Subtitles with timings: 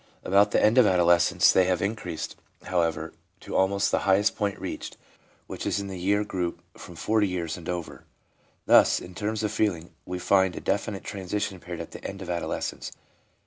[0.23, 4.97] About the end of adolescence they have increased, however, to almost the highest point reached,
[5.45, 8.05] which is in the year group from 40 years and over.
[8.65, 12.31] Thus, in terms of feeling, we find a definite transition period at the end of
[12.31, 12.91] adolescence.